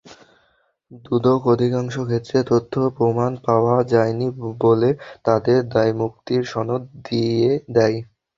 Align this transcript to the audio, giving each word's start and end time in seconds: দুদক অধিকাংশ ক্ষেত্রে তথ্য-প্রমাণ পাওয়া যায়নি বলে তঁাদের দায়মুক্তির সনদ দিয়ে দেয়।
দুদক 1.03 1.41
অধিকাংশ 1.47 1.95
ক্ষেত্রে 2.01 2.37
তথ্য-প্রমাণ 2.49 3.31
পাওয়া 3.45 3.75
যায়নি 3.91 4.27
বলে 4.61 4.89
তঁাদের 5.25 5.59
দায়মুক্তির 5.73 6.41
সনদ 6.45 6.81
দিয়ে 7.07 7.47
দেয়। 7.75 7.97